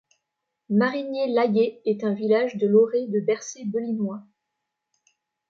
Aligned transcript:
Marigné-Laillé 0.71 1.79
est 1.85 2.03
un 2.03 2.15
village 2.15 2.55
de 2.55 2.65
l'Orée 2.65 3.05
de 3.05 3.19
Bercé-Belinois. 3.19 4.23